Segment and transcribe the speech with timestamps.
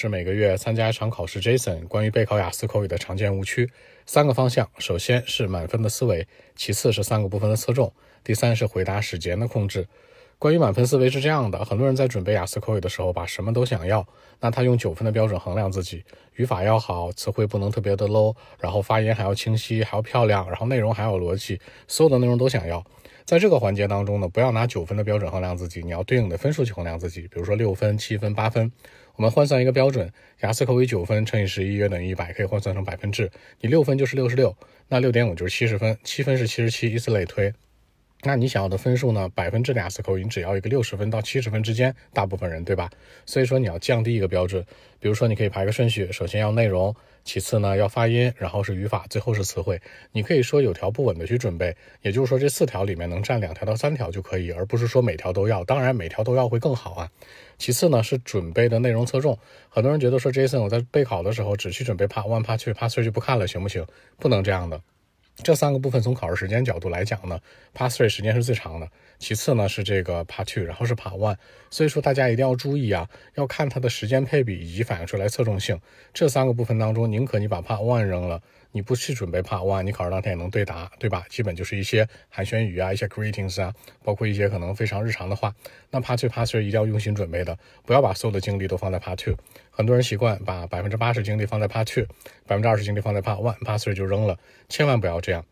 [0.00, 1.40] 是每个月参加一场考试。
[1.40, 3.68] Jason 关于备考雅思口语的常见误区，
[4.06, 6.24] 三个方向：首先是满分的思维，
[6.54, 7.92] 其次是三个部分的侧重，
[8.22, 9.88] 第三是回答时间的控制。
[10.38, 14.06] 关于满分思维是这样的，很多人在准备雅思口语的时候，把什么都想要，
[14.38, 16.04] 那他用九分的标准衡量自己，
[16.36, 22.84] 语法要好，词汇不能特别的 low，然后发音还要清晰，还要漂亮，然后内容还有逻辑，所有的内容都想要。
[23.24, 27.22] 在这个环节当中呢，不要拿九分的标准衡量自己，你要对应的分数去衡量自己。
[27.22, 28.70] 比如说六分、七分、八分，
[29.16, 30.08] 我们换算一个标准，
[30.42, 33.28] 雅思口语九分乘以十一约等于一百，可以换算成百分制。
[33.60, 37.52] 你六分就是六十六，那六点五就是七十分，七分是七十七，以此类推。
[38.24, 39.28] 那你想要的分数呢？
[39.32, 42.90] 百分之的雅思口语你只要一个六十分到七十分之间，大部分人对吧？
[43.24, 44.64] 所以说你要降低一个标准，
[44.98, 49.80] 比如说你可以排个顺序，首先要内容，其次呢要发音，然后是语法，最后是词汇。
[50.10, 55.62] 你可以说有条不紊的去准备，也就是说这四条里面能占两条到三条就可以，而不是说每条都要。
[55.62, 57.08] 当然每条都要会更好啊。
[57.56, 59.38] 其次呢是准备的内容侧重，
[59.68, 63.86] 很多人觉得说 Jason 我在备考的时候只去准备 Part One、Part Two、Part Three 就不看了，行不行？
[64.18, 64.80] 不能这样的。
[65.42, 67.38] 这三个部分从考试时间角度来讲呢
[67.74, 71.36] ，Part Three 时间是最长的，其次呢是这个 Part Two，然后是 Part One。
[71.70, 75.80] 所以说大家一定要注意啊，要看它的时间配比以及反映出来侧重性。
[76.12, 78.42] 这三个部分当中，宁可你把 Part One 扔了。
[78.70, 81.24] 你不去准备 Part One，你考试当天也能对答，对吧？
[81.30, 83.72] 基本就是一些寒暄语啊，一些 greetings 啊，
[84.04, 85.54] 包括一些可能非常日常的话。
[85.90, 89.36] 那 Part Two、Part Three 一定要用心准备的，不要把所有的精力都放在 Part Two。
[89.70, 92.04] 很多人习惯把百分之八十精力放在 Part Two，
[92.46, 95.44] 百分之二十精力放在 Part One，Part Three 就扔了，千万不要这样。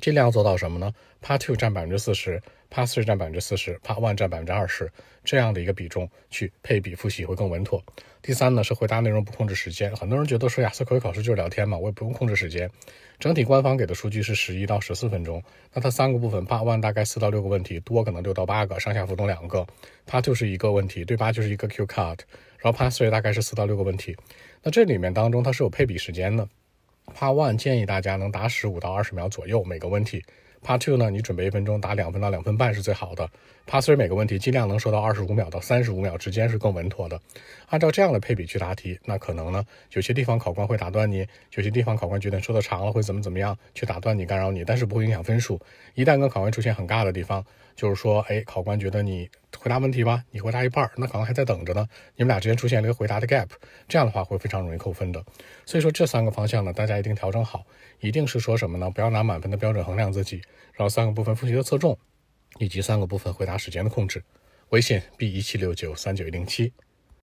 [0.00, 0.90] 尽量做到什么呢
[1.22, 2.40] ？Part Two 占百分之四十
[2.70, 4.90] ，Part Three 占百分之四十，Part One 占百分之二十，
[5.24, 7.84] 这样的一个比重去配比复习会更稳妥。
[8.22, 12.70] 第三呢是回答内容不控制时间，很多人觉得说雅思口语考试就是聊天嘛，我也不用控制时间。
[13.18, 15.42] 整体官方给的数据是十一到十四分钟，
[15.74, 19.66] 那它三个部分，Part One 大概四到六个问题，多可能六到八个，上下浮动两个
[20.08, 22.20] ；Part Two 是一个问题，对八就是一个 Q cut，
[22.58, 24.16] 然后 Part Three 大概是四到六个问题。
[24.62, 26.48] 那这里面当中它是有配比时间的。
[27.14, 30.22] 帕万建议大家能打十五到二十秒左右每个问题。
[30.64, 33.28] Part Two 呢，你准备一分钟，答两分到两分半是最好的。
[33.66, 37.20] Part Three 每个问题尽量能说到二十五秒到三十五秒之间是更稳妥的。
[37.68, 45.58] 按照这样的配比去答题，那可能呢，有些地方考官会打断你，有些地方考官觉得说的长了会怎么怎么样，去打断你干扰你，但是不会影响分数。
[45.94, 47.44] 一旦跟考官出现很尬的地方，
[47.76, 51.86] 就是说，哎，考官觉得你回答问题吧，你回答一半，那考官还在等着呢，
[52.16, 53.48] 你们俩之间出现了一个回答的 gap，
[53.88, 55.24] 这样的话会非常容易扣分的。
[55.64, 57.64] 所以说这三个方向呢，大家一定调整好，
[58.00, 58.90] 一定是说什么呢？
[58.90, 61.98] 不要拿满分的标准衡量自己，然后三个部分复习的侧重，
[62.58, 64.24] 以及三个部分回答时间的控制。
[64.70, 66.72] 微信 b 一七六九三九一零七。